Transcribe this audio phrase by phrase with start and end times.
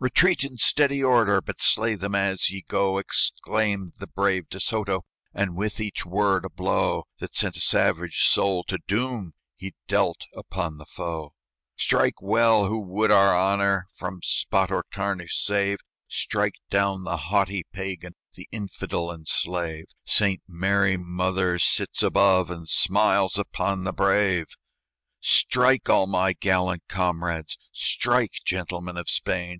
[0.00, 1.40] "Retreat in steady order!
[1.40, 6.44] But slay them as ye go!" Exclaimed the brave De Soto, And with each word
[6.44, 11.32] a blow That sent a savage soul to doom He dealt upon the foe.
[11.76, 15.78] "Strike well who would our honor From spot or tarnish save!
[16.06, 19.86] Strike down the haughty Pagan, The infidel and slave!
[20.04, 24.46] Saint Mary Mother sits above, And smiles upon the brave.
[25.20, 25.88] "Strike!
[25.90, 27.58] all my gallant comrades!
[27.72, 28.34] Strike!
[28.44, 29.58] gentlemen of Spain!